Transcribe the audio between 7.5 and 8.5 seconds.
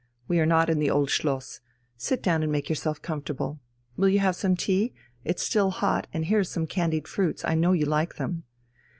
know you like them."